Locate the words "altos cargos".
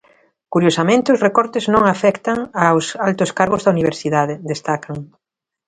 3.07-3.63